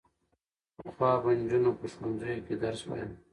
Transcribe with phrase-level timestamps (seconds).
[0.77, 3.07] پخوا به نجونو په ښوونځیو کې درس وايه.